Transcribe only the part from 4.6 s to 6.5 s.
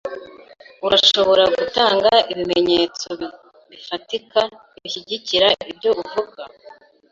bishyigikira ibyo uvuga?